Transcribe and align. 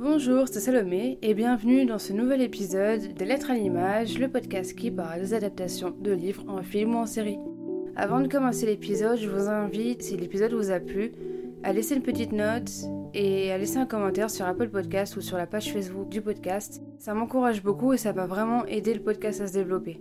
Bonjour, 0.00 0.46
c'est 0.46 0.60
Salomé 0.60 1.18
et 1.22 1.34
bienvenue 1.34 1.84
dans 1.84 1.98
ce 1.98 2.12
nouvel 2.12 2.40
épisode 2.40 3.14
de 3.14 3.24
Lettres 3.24 3.50
à 3.50 3.54
l'image, 3.54 4.16
le 4.16 4.28
podcast 4.28 4.76
qui 4.76 4.92
parle 4.92 5.18
des 5.18 5.34
adaptations 5.34 5.90
de 5.90 6.12
livres 6.12 6.44
en 6.46 6.62
film 6.62 6.94
ou 6.94 6.98
en 6.98 7.06
série. 7.06 7.40
Avant 7.96 8.20
de 8.20 8.28
commencer 8.28 8.64
l'épisode, 8.64 9.18
je 9.18 9.28
vous 9.28 9.48
invite, 9.48 10.04
si 10.04 10.16
l'épisode 10.16 10.52
vous 10.52 10.70
a 10.70 10.78
plu, 10.78 11.10
à 11.64 11.72
laisser 11.72 11.96
une 11.96 12.02
petite 12.02 12.30
note 12.30 12.70
et 13.12 13.50
à 13.50 13.58
laisser 13.58 13.78
un 13.78 13.86
commentaire 13.86 14.30
sur 14.30 14.46
Apple 14.46 14.68
Podcast 14.68 15.16
ou 15.16 15.20
sur 15.20 15.36
la 15.36 15.48
page 15.48 15.72
Facebook 15.72 16.08
du 16.08 16.22
podcast. 16.22 16.80
Ça 17.00 17.12
m'encourage 17.12 17.64
beaucoup 17.64 17.92
et 17.92 17.98
ça 17.98 18.12
va 18.12 18.26
vraiment 18.26 18.64
aider 18.66 18.94
le 18.94 19.02
podcast 19.02 19.40
à 19.40 19.48
se 19.48 19.54
développer. 19.54 20.00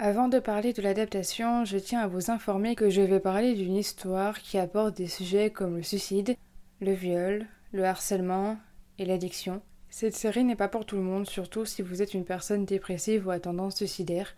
Avant 0.00 0.28
de 0.28 0.38
parler 0.38 0.72
de 0.72 0.80
l'adaptation, 0.80 1.64
je 1.64 1.76
tiens 1.76 2.02
à 2.02 2.06
vous 2.06 2.30
informer 2.30 2.76
que 2.76 2.88
je 2.88 3.02
vais 3.02 3.18
parler 3.18 3.54
d'une 3.54 3.74
histoire 3.74 4.38
qui 4.38 4.56
aborde 4.56 4.94
des 4.94 5.08
sujets 5.08 5.50
comme 5.50 5.76
le 5.76 5.82
suicide, 5.82 6.36
le 6.80 6.92
viol, 6.92 7.46
le 7.72 7.84
harcèlement 7.84 8.58
et 9.00 9.04
l'addiction. 9.04 9.60
Cette 9.90 10.14
série 10.14 10.44
n'est 10.44 10.54
pas 10.54 10.68
pour 10.68 10.86
tout 10.86 10.94
le 10.94 11.02
monde, 11.02 11.26
surtout 11.28 11.64
si 11.64 11.82
vous 11.82 12.00
êtes 12.00 12.14
une 12.14 12.24
personne 12.24 12.64
dépressive 12.64 13.26
ou 13.26 13.32
à 13.32 13.40
tendance 13.40 13.74
suicidaire. 13.74 14.36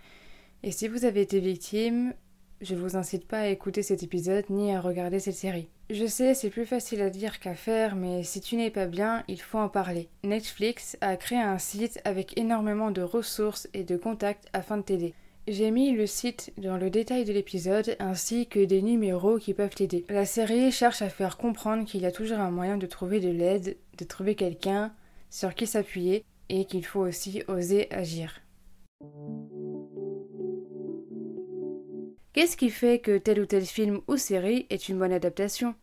Et 0.62 0.72
si 0.72 0.88
vous 0.88 1.04
avez 1.04 1.20
été 1.20 1.40
victime, 1.40 2.14
je 2.62 2.74
vous 2.74 2.96
incite 2.96 3.28
pas 3.28 3.40
à 3.40 3.48
écouter 3.48 3.82
cet 3.82 4.02
épisode 4.02 4.48
ni 4.48 4.74
à 4.74 4.80
regarder 4.80 5.18
cette 5.18 5.34
série. 5.34 5.68
Je 5.90 6.06
sais, 6.06 6.32
c'est 6.32 6.48
plus 6.48 6.64
facile 6.64 7.02
à 7.02 7.10
dire 7.10 7.38
qu'à 7.38 7.54
faire, 7.54 7.96
mais 7.96 8.22
si 8.22 8.40
tu 8.40 8.56
n'es 8.56 8.70
pas 8.70 8.86
bien, 8.86 9.24
il 9.28 9.42
faut 9.42 9.58
en 9.58 9.68
parler. 9.68 10.08
Netflix 10.24 10.96
a 11.02 11.18
créé 11.18 11.38
un 11.38 11.58
site 11.58 12.00
avec 12.06 12.38
énormément 12.38 12.90
de 12.90 13.02
ressources 13.02 13.68
et 13.74 13.84
de 13.84 13.98
contacts 13.98 14.46
afin 14.54 14.78
de 14.78 14.82
t'aider. 14.82 15.14
J'ai 15.48 15.70
mis 15.70 15.92
le 15.92 16.06
site 16.06 16.52
dans 16.58 16.76
le 16.76 16.90
détail 16.90 17.24
de 17.24 17.32
l'épisode 17.32 17.96
ainsi 17.98 18.46
que 18.46 18.64
des 18.64 18.82
numéros 18.82 19.38
qui 19.38 19.54
peuvent 19.54 19.74
t'aider. 19.74 20.04
La 20.08 20.26
série 20.26 20.70
cherche 20.70 21.02
à 21.02 21.08
faire 21.08 21.38
comprendre 21.38 21.86
qu'il 21.86 22.02
y 22.02 22.06
a 22.06 22.12
toujours 22.12 22.38
un 22.38 22.50
moyen 22.50 22.76
de 22.76 22.86
trouver 22.86 23.20
de 23.20 23.30
l'aide, 23.30 23.76
de 23.98 24.04
trouver 24.04 24.34
quelqu'un 24.34 24.92
sur 25.30 25.54
qui 25.54 25.66
s'appuyer 25.66 26.24
et 26.50 26.66
qu'il 26.66 26.84
faut 26.84 27.00
aussi 27.00 27.42
oser 27.48 27.90
agir. 27.90 28.42
Qu'est-ce 32.32 32.56
qui 32.56 32.70
fait 32.70 33.00
que 33.00 33.18
tel 33.18 33.40
ou 33.40 33.46
tel 33.46 33.64
film 33.64 34.02
ou 34.08 34.16
série 34.16 34.66
est 34.70 34.88
une 34.88 34.98
bonne 34.98 35.12
adaptation? 35.12 35.74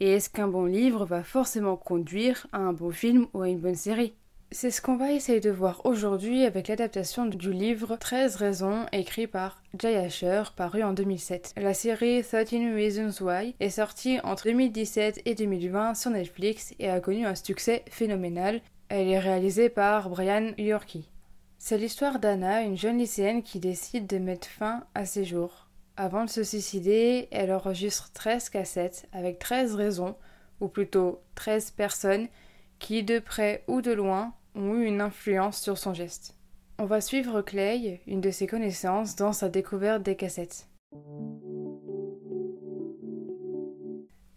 Et 0.00 0.10
est-ce 0.12 0.30
qu'un 0.30 0.48
bon 0.48 0.66
livre 0.66 1.04
va 1.06 1.24
forcément 1.24 1.76
conduire 1.76 2.46
à 2.52 2.58
un 2.58 2.72
bon 2.72 2.90
film 2.90 3.26
ou 3.32 3.42
à 3.42 3.48
une 3.48 3.58
bonne 3.58 3.74
série? 3.74 4.14
C'est 4.50 4.70
ce 4.70 4.80
qu'on 4.80 4.96
va 4.96 5.12
essayer 5.12 5.40
de 5.40 5.50
voir 5.50 5.82
aujourd'hui 5.84 6.44
avec 6.44 6.68
l'adaptation 6.68 7.26
du 7.26 7.52
livre 7.52 7.96
13 7.96 8.36
raisons 8.36 8.86
écrit 8.92 9.26
par 9.26 9.62
Jay 9.78 9.94
Asher 9.96 10.42
paru 10.56 10.82
en 10.82 10.94
2007. 10.94 11.52
La 11.58 11.74
série 11.74 12.22
13 12.22 12.74
Reasons 12.74 13.24
Why 13.24 13.54
est 13.60 13.68
sortie 13.68 14.18
entre 14.24 14.44
2017 14.44 15.20
et 15.26 15.34
2020 15.34 15.94
sur 15.94 16.10
Netflix 16.10 16.74
et 16.78 16.88
a 16.88 16.98
connu 17.00 17.26
un 17.26 17.34
succès 17.34 17.84
phénoménal. 17.90 18.62
Elle 18.88 19.08
est 19.08 19.18
réalisée 19.18 19.68
par 19.68 20.08
Brian 20.08 20.52
Yorkie. 20.56 21.10
C'est 21.58 21.76
l'histoire 21.76 22.18
d'Anna, 22.18 22.62
une 22.62 22.78
jeune 22.78 22.98
lycéenne 22.98 23.42
qui 23.42 23.60
décide 23.60 24.06
de 24.06 24.16
mettre 24.16 24.48
fin 24.48 24.84
à 24.94 25.04
ses 25.04 25.26
jours. 25.26 25.68
Avant 25.98 26.24
de 26.24 26.30
se 26.30 26.42
suicider, 26.42 27.28
elle 27.32 27.52
enregistre 27.52 28.10
13 28.14 28.48
cassettes 28.48 29.08
avec 29.12 29.38
13 29.40 29.74
raisons, 29.74 30.16
ou 30.60 30.68
plutôt 30.68 31.20
13 31.34 31.72
personnes, 31.72 32.28
qui, 32.78 33.02
de 33.02 33.18
près 33.18 33.64
ou 33.66 33.82
de 33.82 33.90
loin, 33.90 34.32
ont 34.58 34.74
eu 34.74 34.84
une 34.84 35.00
influence 35.00 35.60
sur 35.60 35.78
son 35.78 35.94
geste. 35.94 36.34
On 36.78 36.84
va 36.84 37.00
suivre 37.00 37.42
Clay, 37.42 38.00
une 38.06 38.20
de 38.20 38.30
ses 38.30 38.46
connaissances, 38.46 39.16
dans 39.16 39.32
sa 39.32 39.48
découverte 39.48 40.02
des 40.02 40.16
cassettes. 40.16 40.68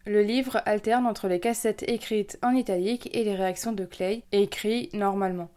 Le 0.05 0.21
livre 0.21 0.61
alterne 0.65 1.05
entre 1.05 1.27
les 1.27 1.39
cassettes 1.39 1.83
écrites 1.87 2.39
en 2.41 2.51
italique 2.51 3.09
et 3.15 3.23
les 3.23 3.35
réactions 3.35 3.71
de 3.73 3.85
Clay, 3.85 4.23
écrites 4.31 4.93
normalement. 4.93 5.49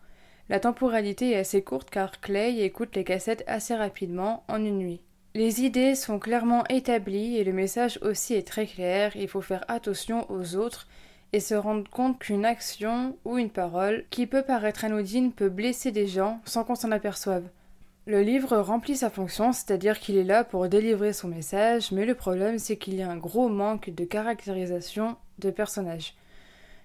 La 0.49 0.61
temporalité 0.61 1.31
est 1.31 1.39
assez 1.39 1.63
courte 1.63 1.91
car 1.91 2.21
Clay 2.21 2.61
écoute 2.61 2.95
les 2.97 3.05
cassettes 3.05 3.45
assez 3.47 3.75
rapidement 3.75 4.45
en 4.49 4.63
une 4.63 4.79
nuit. 4.79 5.01
Les 5.35 5.63
idées 5.63 5.95
sont 5.95 6.19
clairement 6.19 6.65
établies 6.69 7.39
et 7.39 7.45
le 7.45 7.53
message 7.53 7.99
aussi 8.03 8.35
est 8.35 8.47
très 8.47 8.67
clair, 8.67 9.17
il 9.17 9.27
faut 9.27 9.41
faire 9.41 9.65
attention 9.69 10.31
aux 10.31 10.55
autres 10.55 10.87
et 11.35 11.41
se 11.41 11.57
rendre 11.57 11.91
compte 11.91 12.21
qu'une 12.21 12.45
action 12.45 13.17
ou 13.25 13.39
une 13.39 13.51
parole 13.51 14.05
qui 14.11 14.29
peut 14.29 14.45
paraître 14.45 14.85
anodine 14.85 15.33
peut 15.33 15.49
blesser 15.49 15.91
des 15.91 16.07
gens 16.07 16.41
sans 16.45 16.63
qu'on 16.63 16.77
s'en 16.77 16.93
aperçoive. 16.93 17.43
Le 18.07 18.23
livre 18.23 18.57
remplit 18.59 18.97
sa 18.97 19.11
fonction, 19.11 19.53
c'est-à-dire 19.53 19.99
qu'il 19.99 20.17
est 20.17 20.23
là 20.23 20.45
pour 20.45 20.69
délivrer 20.69 21.13
son 21.13 21.27
message, 21.27 21.91
mais 21.91 22.07
le 22.07 22.15
problème 22.15 22.61
c'est 22.61 22.77
qu'il 22.77 22.95
y 22.95 23.03
a 23.03 23.11
un 23.11 23.17
gros 23.17 23.49
manque 23.49 23.91
de 23.91 24.05
caractérisation 24.05 25.17
de 25.41 25.51
personnages. 25.51 26.15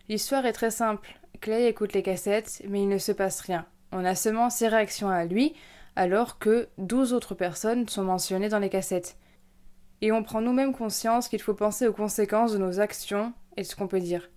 L'histoire 0.07 0.47
est 0.47 0.53
très 0.53 0.71
simple. 0.71 1.19
Clay 1.41 1.67
écoute 1.67 1.93
les 1.93 2.01
cassettes, 2.01 2.63
mais 2.67 2.81
il 2.81 2.89
ne 2.89 2.97
se 2.97 3.11
passe 3.11 3.41
rien. 3.41 3.67
On 3.91 4.03
a 4.03 4.15
seulement 4.15 4.49
ses 4.49 4.67
réactions 4.67 5.09
à 5.09 5.25
lui, 5.25 5.53
alors 5.95 6.39
que 6.39 6.69
douze 6.79 7.13
autres 7.13 7.35
personnes 7.35 7.87
sont 7.87 8.03
mentionnées 8.03 8.49
dans 8.49 8.57
les 8.57 8.69
cassettes. 8.69 9.15
Et 10.01 10.11
on 10.11 10.23
prend 10.23 10.41
nous-mêmes 10.41 10.73
conscience 10.73 11.29
qu'il 11.29 11.39
faut 11.39 11.53
penser 11.53 11.87
aux 11.87 11.93
conséquences 11.93 12.53
de 12.53 12.57
nos 12.57 12.79
actions 12.79 13.31
et 13.57 13.63
ce 13.63 13.75
qu'on 13.75 13.87
peut 13.87 13.99
dire. 13.99 14.27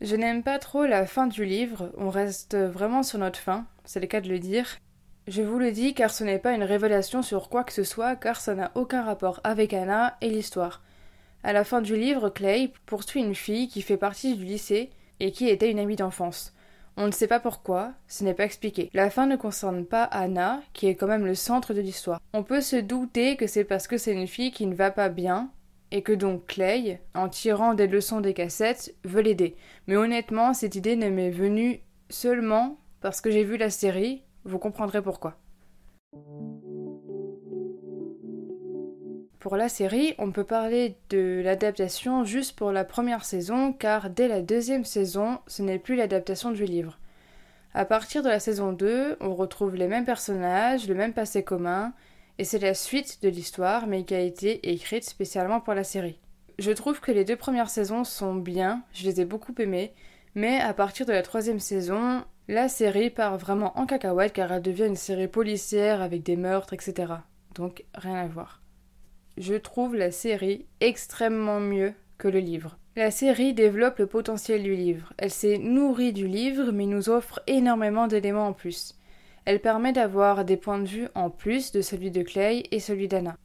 Je 0.00 0.16
n'aime 0.16 0.42
pas 0.42 0.58
trop 0.58 0.84
la 0.84 1.06
fin 1.06 1.26
du 1.26 1.44
livre, 1.44 1.92
on 1.96 2.10
reste 2.10 2.56
vraiment 2.56 3.02
sur 3.02 3.18
notre 3.18 3.38
fin, 3.38 3.66
c'est 3.84 4.00
le 4.00 4.06
cas 4.06 4.20
de 4.20 4.28
le 4.28 4.38
dire. 4.38 4.66
Je 5.26 5.40
vous 5.40 5.58
le 5.58 5.72
dis 5.72 5.94
car 5.94 6.10
ce 6.10 6.24
n'est 6.24 6.38
pas 6.38 6.52
une 6.52 6.62
révélation 6.62 7.22
sur 7.22 7.48
quoi 7.48 7.64
que 7.64 7.72
ce 7.72 7.84
soit, 7.84 8.16
car 8.16 8.40
ça 8.40 8.54
n'a 8.54 8.72
aucun 8.74 9.02
rapport 9.02 9.40
avec 9.44 9.72
Anna 9.72 10.16
et 10.20 10.28
l'histoire. 10.28 10.82
À 11.42 11.52
la 11.52 11.64
fin 11.64 11.80
du 11.80 11.96
livre, 11.96 12.28
Clay 12.28 12.72
poursuit 12.86 13.22
une 13.22 13.34
fille 13.34 13.68
qui 13.68 13.82
fait 13.82 13.96
partie 13.96 14.36
du 14.36 14.44
lycée 14.44 14.90
et 15.20 15.32
qui 15.32 15.48
était 15.48 15.70
une 15.70 15.78
amie 15.78 15.96
d'enfance. 15.96 16.54
On 16.96 17.06
ne 17.06 17.12
sait 17.12 17.26
pas 17.26 17.40
pourquoi, 17.40 17.92
ce 18.06 18.22
n'est 18.22 18.34
pas 18.34 18.44
expliqué. 18.44 18.90
La 18.94 19.10
fin 19.10 19.26
ne 19.26 19.36
concerne 19.36 19.84
pas 19.84 20.04
Anna, 20.04 20.62
qui 20.74 20.86
est 20.86 20.94
quand 20.94 21.06
même 21.06 21.26
le 21.26 21.34
centre 21.34 21.74
de 21.74 21.80
l'histoire. 21.80 22.20
On 22.32 22.42
peut 22.42 22.60
se 22.60 22.76
douter 22.76 23.36
que 23.36 23.46
c'est 23.46 23.64
parce 23.64 23.88
que 23.88 23.98
c'est 23.98 24.12
une 24.12 24.28
fille 24.28 24.52
qui 24.52 24.66
ne 24.66 24.74
va 24.74 24.90
pas 24.90 25.08
bien, 25.08 25.50
et 25.94 26.02
que 26.02 26.12
donc 26.12 26.48
Clay, 26.48 27.00
en 27.14 27.28
tirant 27.28 27.72
des 27.72 27.86
leçons 27.86 28.20
des 28.20 28.34
cassettes, 28.34 28.92
veut 29.04 29.22
l'aider. 29.22 29.54
Mais 29.86 29.94
honnêtement, 29.94 30.52
cette 30.52 30.74
idée 30.74 30.96
ne 30.96 31.08
m'est 31.08 31.30
venue 31.30 31.82
seulement 32.10 32.78
parce 33.00 33.20
que 33.20 33.30
j'ai 33.30 33.44
vu 33.44 33.56
la 33.56 33.70
série, 33.70 34.24
vous 34.44 34.58
comprendrez 34.58 35.00
pourquoi. 35.00 35.38
Pour 39.38 39.56
la 39.56 39.68
série, 39.68 40.16
on 40.18 40.32
peut 40.32 40.42
parler 40.42 40.96
de 41.10 41.40
l'adaptation 41.44 42.24
juste 42.24 42.56
pour 42.56 42.72
la 42.72 42.84
première 42.84 43.24
saison, 43.24 43.72
car 43.72 44.10
dès 44.10 44.26
la 44.26 44.42
deuxième 44.42 44.84
saison, 44.84 45.38
ce 45.46 45.62
n'est 45.62 45.78
plus 45.78 45.94
l'adaptation 45.94 46.50
du 46.50 46.64
livre. 46.64 46.98
À 47.72 47.84
partir 47.84 48.24
de 48.24 48.28
la 48.28 48.40
saison 48.40 48.72
2, 48.72 49.18
on 49.20 49.34
retrouve 49.36 49.76
les 49.76 49.86
mêmes 49.86 50.06
personnages, 50.06 50.88
le 50.88 50.94
même 50.96 51.12
passé 51.12 51.44
commun, 51.44 51.92
et 52.38 52.44
c'est 52.44 52.58
la 52.58 52.74
suite 52.74 53.22
de 53.22 53.28
l'histoire, 53.28 53.86
mais 53.86 54.04
qui 54.04 54.14
a 54.14 54.20
été 54.20 54.72
écrite 54.72 55.04
spécialement 55.04 55.60
pour 55.60 55.74
la 55.74 55.84
série. 55.84 56.18
Je 56.58 56.70
trouve 56.70 57.00
que 57.00 57.12
les 57.12 57.24
deux 57.24 57.36
premières 57.36 57.70
saisons 57.70 58.04
sont 58.04 58.34
bien, 58.34 58.82
je 58.92 59.04
les 59.04 59.20
ai 59.20 59.24
beaucoup 59.24 59.54
aimées, 59.58 59.92
mais 60.34 60.60
à 60.60 60.74
partir 60.74 61.06
de 61.06 61.12
la 61.12 61.22
troisième 61.22 61.60
saison, 61.60 62.24
la 62.48 62.68
série 62.68 63.10
part 63.10 63.38
vraiment 63.38 63.78
en 63.78 63.86
cacahuète 63.86 64.32
car 64.32 64.52
elle 64.52 64.62
devient 64.62 64.86
une 64.86 64.96
série 64.96 65.28
policière 65.28 66.02
avec 66.02 66.22
des 66.22 66.36
meurtres, 66.36 66.74
etc. 66.74 67.14
Donc 67.54 67.84
rien 67.94 68.16
à 68.16 68.26
voir. 68.26 68.60
Je 69.38 69.54
trouve 69.54 69.96
la 69.96 70.10
série 70.10 70.66
extrêmement 70.80 71.60
mieux 71.60 71.94
que 72.18 72.28
le 72.28 72.38
livre. 72.38 72.76
La 72.96 73.10
série 73.10 73.54
développe 73.54 73.98
le 73.98 74.06
potentiel 74.06 74.62
du 74.62 74.76
livre. 74.76 75.12
Elle 75.18 75.30
s'est 75.30 75.58
nourrie 75.58 76.12
du 76.12 76.28
livre 76.28 76.70
mais 76.70 76.86
nous 76.86 77.08
offre 77.08 77.40
énormément 77.46 78.06
d'éléments 78.06 78.48
en 78.48 78.52
plus. 78.52 78.94
Elle 79.44 79.60
permet 79.60 79.92
d'avoir 79.92 80.44
des 80.44 80.56
points 80.56 80.78
de 80.78 80.88
vue 80.88 81.08
en 81.14 81.28
plus 81.28 81.72
de 81.72 81.82
celui 81.82 82.10
de 82.10 82.22
Clay 82.22 82.64
et 82.70 82.80
celui 82.80 83.08
d'Anna. 83.08 83.36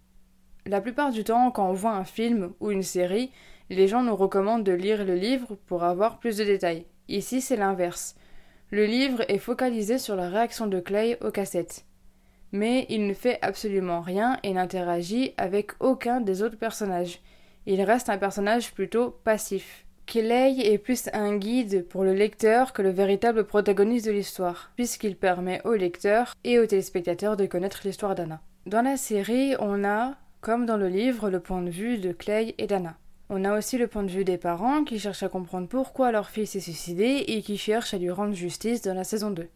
La 0.65 0.81
plupart 0.81 1.11
du 1.11 1.23
temps, 1.23 1.51
quand 1.51 1.69
on 1.69 1.73
voit 1.73 1.95
un 1.95 2.05
film 2.05 2.53
ou 2.59 2.71
une 2.71 2.83
série, 2.83 3.31
les 3.69 3.87
gens 3.87 4.03
nous 4.03 4.15
recommandent 4.15 4.63
de 4.63 4.71
lire 4.71 5.03
le 5.03 5.15
livre 5.15 5.57
pour 5.65 5.83
avoir 5.83 6.19
plus 6.19 6.37
de 6.37 6.43
détails. 6.43 6.85
Ici, 7.07 7.41
c'est 7.41 7.55
l'inverse. 7.55 8.15
Le 8.71 8.85
livre 8.85 9.23
est 9.27 9.39
focalisé 9.39 9.97
sur 9.97 10.15
la 10.15 10.29
réaction 10.29 10.67
de 10.67 10.79
Clay 10.79 11.17
aux 11.21 11.31
cassettes. 11.31 11.85
Mais 12.51 12.85
il 12.89 13.07
ne 13.07 13.13
fait 13.13 13.39
absolument 13.41 14.01
rien 14.01 14.39
et 14.43 14.53
n'interagit 14.53 15.33
avec 15.37 15.71
aucun 15.79 16.21
des 16.21 16.41
autres 16.43 16.57
personnages. 16.57 17.19
Il 17.65 17.81
reste 17.81 18.09
un 18.09 18.17
personnage 18.17 18.73
plutôt 18.73 19.11
passif. 19.23 19.85
Clay 20.09 20.55
est 20.61 20.79
plus 20.79 21.07
un 21.13 21.37
guide 21.37 21.87
pour 21.87 22.03
le 22.03 22.15
lecteur 22.15 22.73
que 22.73 22.81
le 22.81 22.89
véritable 22.89 23.43
protagoniste 23.43 24.07
de 24.07 24.11
l'histoire, 24.11 24.71
puisqu'il 24.75 25.15
permet 25.15 25.61
au 25.65 25.75
lecteur 25.75 26.33
et 26.43 26.57
aux 26.57 26.65
téléspectateurs 26.65 27.37
de 27.37 27.45
connaître 27.45 27.81
l'histoire 27.83 28.15
d'Anna. 28.15 28.41
Dans 28.65 28.81
la 28.81 28.97
série, 28.97 29.53
on 29.59 29.83
a, 29.83 30.15
comme 30.41 30.65
dans 30.65 30.77
le 30.77 30.87
livre, 30.87 31.29
le 31.29 31.39
point 31.39 31.61
de 31.61 31.69
vue 31.69 31.99
de 31.99 32.11
Clay 32.11 32.55
et 32.57 32.65
d'Anna. 32.65 32.97
On 33.29 33.45
a 33.45 33.55
aussi 33.55 33.77
le 33.77 33.85
point 33.85 34.01
de 34.01 34.09
vue 34.09 34.25
des 34.25 34.39
parents 34.39 34.83
qui 34.83 34.97
cherchent 34.97 35.21
à 35.21 35.29
comprendre 35.29 35.67
pourquoi 35.67 36.11
leur 36.11 36.31
fils 36.31 36.49
s'est 36.49 36.59
suicidé 36.59 37.25
et 37.27 37.43
qui 37.43 37.59
cherchent 37.59 37.93
à 37.93 37.99
lui 37.99 38.09
rendre 38.09 38.33
justice 38.33 38.81
dans 38.81 38.95
la 38.95 39.03
saison 39.03 39.29
2. 39.29 39.47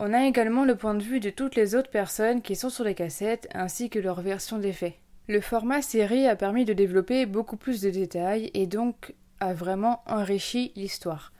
On 0.00 0.12
a 0.12 0.26
également 0.26 0.64
le 0.64 0.74
point 0.74 0.94
de 0.94 1.04
vue 1.04 1.20
de 1.20 1.30
toutes 1.30 1.54
les 1.54 1.76
autres 1.76 1.90
personnes 1.90 2.42
qui 2.42 2.56
sont 2.56 2.68
sur 2.68 2.82
les 2.82 2.96
cassettes 2.96 3.48
ainsi 3.54 3.90
que 3.90 4.00
leur 4.00 4.22
version 4.22 4.58
des 4.58 4.72
faits. 4.72 4.94
Le 5.28 5.40
format 5.40 5.82
série 5.82 6.26
a 6.26 6.34
permis 6.34 6.64
de 6.64 6.72
développer 6.72 7.26
beaucoup 7.26 7.56
plus 7.56 7.80
de 7.80 7.90
détails 7.90 8.50
et 8.54 8.66
donc 8.66 9.14
a 9.40 9.54
vraiment 9.54 10.02
enrichi 10.06 10.72
l'histoire. 10.76 11.32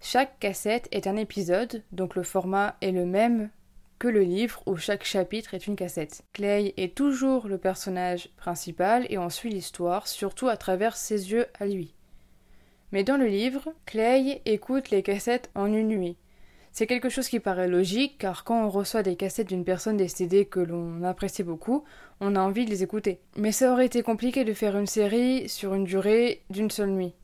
Chaque 0.00 0.38
cassette 0.40 0.88
est 0.90 1.06
un 1.06 1.16
épisode, 1.16 1.82
donc 1.92 2.16
le 2.16 2.22
format 2.22 2.76
est 2.80 2.90
le 2.90 3.06
même 3.06 3.50
que 4.00 4.08
le 4.08 4.22
livre 4.22 4.64
où 4.66 4.76
chaque 4.76 5.04
chapitre 5.04 5.54
est 5.54 5.68
une 5.68 5.76
cassette. 5.76 6.24
Clay 6.32 6.74
est 6.76 6.96
toujours 6.96 7.46
le 7.46 7.56
personnage 7.56 8.30
principal 8.36 9.06
et 9.10 9.18
on 9.18 9.30
suit 9.30 9.50
l'histoire, 9.50 10.08
surtout 10.08 10.48
à 10.48 10.56
travers 10.56 10.96
ses 10.96 11.30
yeux 11.30 11.46
à 11.60 11.66
lui. 11.66 11.94
Mais 12.90 13.04
dans 13.04 13.16
le 13.16 13.26
livre, 13.26 13.72
Clay 13.86 14.42
écoute 14.44 14.90
les 14.90 15.04
cassettes 15.04 15.50
en 15.54 15.72
une 15.72 15.86
nuit. 15.86 16.16
C'est 16.72 16.88
quelque 16.88 17.10
chose 17.10 17.28
qui 17.28 17.38
paraît 17.38 17.68
logique 17.68 18.18
car 18.18 18.42
quand 18.42 18.64
on 18.64 18.70
reçoit 18.70 19.04
des 19.04 19.14
cassettes 19.14 19.48
d'une 19.48 19.64
personne 19.64 19.98
décédée 19.98 20.46
que 20.46 20.58
l'on 20.58 21.04
apprécie 21.04 21.44
beaucoup, 21.44 21.84
on 22.20 22.34
a 22.34 22.40
envie 22.40 22.64
de 22.64 22.70
les 22.70 22.82
écouter. 22.82 23.20
Mais 23.36 23.52
ça 23.52 23.72
aurait 23.72 23.86
été 23.86 24.02
compliqué 24.02 24.42
de 24.44 24.52
faire 24.52 24.76
une 24.76 24.88
série 24.88 25.48
sur 25.48 25.74
une 25.74 25.84
durée 25.84 26.42
d'une 26.50 26.70
seule 26.72 26.90
nuit. 26.90 27.14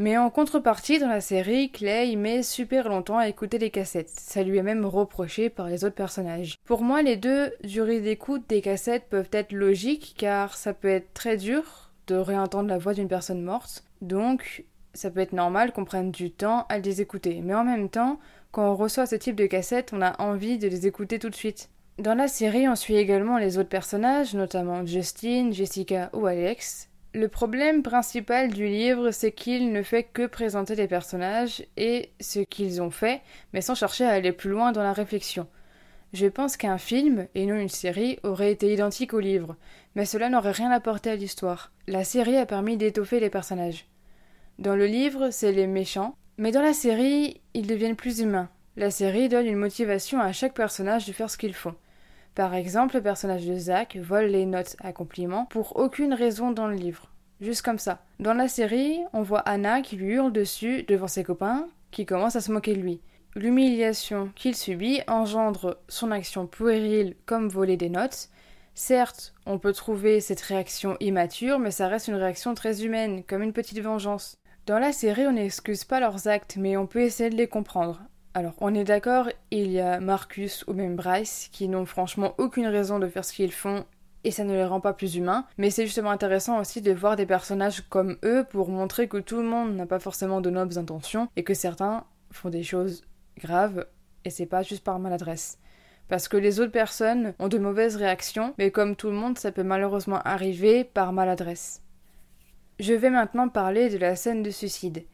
Mais 0.00 0.16
en 0.16 0.30
contrepartie, 0.30 0.98
dans 0.98 1.10
la 1.10 1.20
série, 1.20 1.70
Clay 1.70 2.16
met 2.16 2.42
super 2.42 2.88
longtemps 2.88 3.18
à 3.18 3.28
écouter 3.28 3.58
les 3.58 3.68
cassettes. 3.68 4.08
Ça 4.08 4.42
lui 4.42 4.56
est 4.56 4.62
même 4.62 4.86
reproché 4.86 5.50
par 5.50 5.68
les 5.68 5.84
autres 5.84 5.94
personnages. 5.94 6.56
Pour 6.64 6.80
moi, 6.80 7.02
les 7.02 7.18
deux 7.18 7.52
durées 7.64 8.00
d'écoute 8.00 8.48
des 8.48 8.62
cassettes 8.62 9.10
peuvent 9.10 9.28
être 9.30 9.52
logiques 9.52 10.14
car 10.16 10.56
ça 10.56 10.72
peut 10.72 10.88
être 10.88 11.12
très 11.12 11.36
dur 11.36 11.90
de 12.06 12.14
réentendre 12.14 12.70
la 12.70 12.78
voix 12.78 12.94
d'une 12.94 13.08
personne 13.08 13.42
morte. 13.42 13.84
Donc, 14.00 14.64
ça 14.94 15.10
peut 15.10 15.20
être 15.20 15.34
normal 15.34 15.70
qu'on 15.74 15.84
prenne 15.84 16.12
du 16.12 16.30
temps 16.30 16.64
à 16.70 16.78
les 16.78 17.02
écouter. 17.02 17.42
Mais 17.44 17.52
en 17.52 17.64
même 17.64 17.90
temps, 17.90 18.20
quand 18.52 18.72
on 18.72 18.76
reçoit 18.76 19.04
ce 19.04 19.16
type 19.16 19.36
de 19.36 19.44
cassettes, 19.44 19.92
on 19.92 20.00
a 20.00 20.18
envie 20.18 20.56
de 20.56 20.66
les 20.66 20.86
écouter 20.86 21.18
tout 21.18 21.28
de 21.28 21.34
suite. 21.34 21.68
Dans 21.98 22.14
la 22.14 22.28
série, 22.28 22.66
on 22.66 22.74
suit 22.74 22.96
également 22.96 23.36
les 23.36 23.58
autres 23.58 23.68
personnages, 23.68 24.32
notamment 24.32 24.86
Justine, 24.86 25.52
Jessica 25.52 26.08
ou 26.14 26.24
Alex, 26.24 26.88
le 27.12 27.28
problème 27.28 27.82
principal 27.82 28.50
du 28.50 28.66
livre, 28.66 29.10
c'est 29.10 29.32
qu'il 29.32 29.72
ne 29.72 29.82
fait 29.82 30.04
que 30.04 30.26
présenter 30.26 30.76
les 30.76 30.86
personnages 30.86 31.64
et 31.76 32.10
ce 32.20 32.40
qu'ils 32.40 32.80
ont 32.80 32.90
fait, 32.90 33.20
mais 33.52 33.60
sans 33.60 33.74
chercher 33.74 34.04
à 34.04 34.10
aller 34.10 34.32
plus 34.32 34.50
loin 34.50 34.70
dans 34.70 34.82
la 34.82 34.92
réflexion. 34.92 35.48
Je 36.12 36.26
pense 36.26 36.56
qu'un 36.56 36.78
film, 36.78 37.26
et 37.34 37.46
non 37.46 37.56
une 37.56 37.68
série, 37.68 38.18
aurait 38.22 38.52
été 38.52 38.72
identique 38.72 39.14
au 39.14 39.20
livre, 39.20 39.56
mais 39.94 40.04
cela 40.04 40.28
n'aurait 40.28 40.52
rien 40.52 40.70
apporté 40.70 41.10
à 41.10 41.16
l'histoire. 41.16 41.72
La 41.88 42.04
série 42.04 42.36
a 42.36 42.46
permis 42.46 42.76
d'étoffer 42.76 43.18
les 43.20 43.30
personnages. 43.30 43.86
Dans 44.58 44.76
le 44.76 44.86
livre, 44.86 45.30
c'est 45.30 45.52
les 45.52 45.66
méchants, 45.66 46.16
mais 46.36 46.52
dans 46.52 46.62
la 46.62 46.72
série, 46.74 47.40
ils 47.54 47.66
deviennent 47.66 47.96
plus 47.96 48.20
humains. 48.20 48.48
La 48.76 48.90
série 48.90 49.28
donne 49.28 49.46
une 49.46 49.56
motivation 49.56 50.20
à 50.20 50.32
chaque 50.32 50.54
personnage 50.54 51.06
de 51.06 51.12
faire 51.12 51.30
ce 51.30 51.38
qu'ils 51.38 51.54
font. 51.54 51.74
Par 52.34 52.54
exemple, 52.54 52.96
le 52.96 53.02
personnage 53.02 53.46
de 53.46 53.56
Zach 53.56 53.96
vole 53.96 54.26
les 54.26 54.46
notes 54.46 54.76
à 54.80 54.92
compliment 54.92 55.46
pour 55.46 55.76
aucune 55.76 56.14
raison 56.14 56.52
dans 56.52 56.68
le 56.68 56.76
livre. 56.76 57.10
Juste 57.40 57.62
comme 57.62 57.78
ça. 57.78 58.02
Dans 58.18 58.34
la 58.34 58.48
série, 58.48 58.98
on 59.12 59.22
voit 59.22 59.40
Anna 59.40 59.80
qui 59.80 59.96
lui 59.96 60.14
hurle 60.14 60.32
dessus 60.32 60.84
devant 60.84 61.08
ses 61.08 61.24
copains, 61.24 61.66
qui 61.90 62.06
commencent 62.06 62.36
à 62.36 62.40
se 62.40 62.52
moquer 62.52 62.74
de 62.74 62.80
lui. 62.80 63.00
L'humiliation 63.34 64.30
qu'il 64.34 64.54
subit 64.54 65.02
engendre 65.06 65.78
son 65.88 66.10
action 66.10 66.46
puérile 66.46 67.16
comme 67.26 67.48
voler 67.48 67.76
des 67.76 67.88
notes. 67.88 68.28
Certes, 68.74 69.34
on 69.46 69.58
peut 69.58 69.72
trouver 69.72 70.20
cette 70.20 70.40
réaction 70.40 70.96
immature, 71.00 71.58
mais 71.58 71.70
ça 71.70 71.88
reste 71.88 72.08
une 72.08 72.14
réaction 72.14 72.54
très 72.54 72.84
humaine, 72.84 73.22
comme 73.24 73.42
une 73.42 73.52
petite 73.52 73.80
vengeance. 73.80 74.36
Dans 74.66 74.78
la 74.78 74.92
série, 74.92 75.26
on 75.26 75.32
n'excuse 75.32 75.84
pas 75.84 76.00
leurs 76.00 76.28
actes, 76.28 76.56
mais 76.56 76.76
on 76.76 76.86
peut 76.86 77.00
essayer 77.00 77.30
de 77.30 77.36
les 77.36 77.48
comprendre. 77.48 78.02
Alors, 78.32 78.54
on 78.60 78.74
est 78.74 78.84
d'accord, 78.84 79.28
il 79.50 79.72
y 79.72 79.80
a 79.80 79.98
Marcus 79.98 80.64
ou 80.68 80.72
même 80.72 80.94
Bryce 80.94 81.48
qui 81.50 81.66
n'ont 81.66 81.84
franchement 81.84 82.34
aucune 82.38 82.68
raison 82.68 83.00
de 83.00 83.08
faire 83.08 83.24
ce 83.24 83.32
qu'ils 83.32 83.52
font 83.52 83.84
et 84.22 84.30
ça 84.30 84.44
ne 84.44 84.52
les 84.52 84.64
rend 84.64 84.80
pas 84.80 84.92
plus 84.92 85.16
humains, 85.16 85.46
mais 85.58 85.70
c'est 85.70 85.86
justement 85.86 86.10
intéressant 86.10 86.60
aussi 86.60 86.80
de 86.80 86.92
voir 86.92 87.16
des 87.16 87.26
personnages 87.26 87.80
comme 87.88 88.18
eux 88.24 88.44
pour 88.48 88.68
montrer 88.68 89.08
que 89.08 89.16
tout 89.16 89.38
le 89.38 89.48
monde 89.48 89.74
n'a 89.74 89.86
pas 89.86 89.98
forcément 89.98 90.40
de 90.40 90.50
nobles 90.50 90.78
intentions 90.78 91.28
et 91.36 91.42
que 91.42 91.54
certains 91.54 92.04
font 92.30 92.50
des 92.50 92.62
choses 92.62 93.02
graves 93.38 93.86
et 94.24 94.30
c'est 94.30 94.46
pas 94.46 94.62
juste 94.62 94.84
par 94.84 94.98
maladresse. 95.00 95.58
Parce 96.08 96.28
que 96.28 96.36
les 96.36 96.60
autres 96.60 96.72
personnes 96.72 97.34
ont 97.38 97.48
de 97.48 97.58
mauvaises 97.58 97.96
réactions, 97.96 98.54
mais 98.58 98.70
comme 98.70 98.94
tout 98.94 99.08
le 99.08 99.16
monde, 99.16 99.38
ça 99.38 99.52
peut 99.52 99.62
malheureusement 99.62 100.20
arriver 100.24 100.84
par 100.84 101.12
maladresse. 101.12 101.82
Je 102.78 102.94
vais 102.94 103.10
maintenant 103.10 103.48
parler 103.48 103.88
de 103.88 103.98
la 103.98 104.16
scène 104.16 104.42
de 104.42 104.50
suicide. 104.50 105.04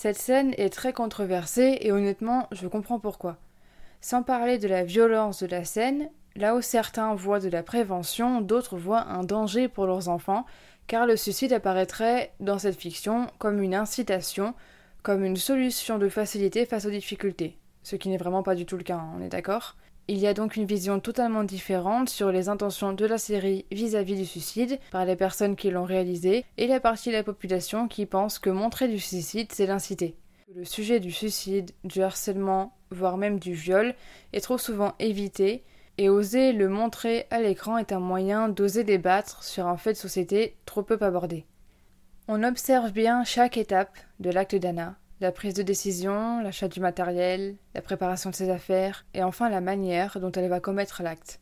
Cette 0.00 0.16
scène 0.16 0.54
est 0.58 0.72
très 0.72 0.92
controversée 0.92 1.78
et 1.80 1.90
honnêtement, 1.90 2.46
je 2.52 2.68
comprends 2.68 3.00
pourquoi. 3.00 3.36
Sans 4.00 4.22
parler 4.22 4.56
de 4.58 4.68
la 4.68 4.84
violence 4.84 5.42
de 5.42 5.48
la 5.48 5.64
scène, 5.64 6.08
là 6.36 6.54
où 6.54 6.62
certains 6.62 7.16
voient 7.16 7.40
de 7.40 7.48
la 7.48 7.64
prévention, 7.64 8.40
d'autres 8.40 8.76
voient 8.76 9.08
un 9.08 9.24
danger 9.24 9.66
pour 9.66 9.86
leurs 9.86 10.08
enfants, 10.08 10.46
car 10.86 11.04
le 11.04 11.16
suicide 11.16 11.52
apparaîtrait 11.52 12.30
dans 12.38 12.60
cette 12.60 12.78
fiction 12.78 13.26
comme 13.38 13.60
une 13.60 13.74
incitation, 13.74 14.54
comme 15.02 15.24
une 15.24 15.34
solution 15.34 15.98
de 15.98 16.08
facilité 16.08 16.64
face 16.64 16.86
aux 16.86 16.90
difficultés. 16.90 17.58
Ce 17.82 17.96
qui 17.96 18.08
n'est 18.08 18.18
vraiment 18.18 18.44
pas 18.44 18.54
du 18.54 18.66
tout 18.66 18.76
le 18.76 18.84
cas, 18.84 18.98
hein, 18.98 19.10
on 19.18 19.20
est 19.20 19.28
d'accord? 19.28 19.74
Il 20.08 20.18
y 20.18 20.26
a 20.26 20.32
donc 20.32 20.56
une 20.56 20.64
vision 20.64 21.00
totalement 21.00 21.44
différente 21.44 22.08
sur 22.08 22.32
les 22.32 22.48
intentions 22.48 22.94
de 22.94 23.04
la 23.04 23.18
série 23.18 23.66
vis-à-vis 23.70 24.16
du 24.16 24.24
suicide 24.24 24.78
par 24.90 25.04
les 25.04 25.16
personnes 25.16 25.54
qui 25.54 25.70
l'ont 25.70 25.84
réalisé 25.84 26.46
et 26.56 26.66
la 26.66 26.80
partie 26.80 27.10
de 27.10 27.14
la 27.14 27.22
population 27.22 27.88
qui 27.88 28.06
pense 28.06 28.38
que 28.38 28.48
montrer 28.48 28.88
du 28.88 28.98
suicide 28.98 29.52
c'est 29.52 29.66
l'inciter. 29.66 30.16
Le 30.54 30.64
sujet 30.64 30.98
du 30.98 31.12
suicide, 31.12 31.72
du 31.84 32.00
harcèlement, 32.00 32.72
voire 32.90 33.18
même 33.18 33.38
du 33.38 33.52
viol 33.52 33.94
est 34.32 34.40
trop 34.40 34.56
souvent 34.56 34.94
évité 34.98 35.62
et 35.98 36.08
oser 36.08 36.54
le 36.54 36.70
montrer 36.70 37.26
à 37.30 37.42
l'écran 37.42 37.76
est 37.76 37.92
un 37.92 38.00
moyen 38.00 38.48
d'oser 38.48 38.84
débattre 38.84 39.44
sur 39.44 39.66
un 39.66 39.76
fait 39.76 39.92
de 39.92 39.98
société 39.98 40.56
trop 40.64 40.82
peu 40.82 40.96
abordé. 41.02 41.44
On 42.28 42.44
observe 42.44 42.92
bien 42.92 43.24
chaque 43.24 43.58
étape 43.58 43.98
de 44.20 44.30
l'acte 44.30 44.56
d'Anna, 44.56 44.96
la 45.20 45.32
prise 45.32 45.54
de 45.54 45.62
décision, 45.62 46.40
l'achat 46.40 46.68
du 46.68 46.80
matériel, 46.80 47.56
la 47.74 47.82
préparation 47.82 48.30
de 48.30 48.34
ses 48.34 48.50
affaires, 48.50 49.04
et 49.14 49.22
enfin 49.22 49.48
la 49.48 49.60
manière 49.60 50.20
dont 50.20 50.32
elle 50.32 50.48
va 50.48 50.60
commettre 50.60 51.02
l'acte. 51.02 51.40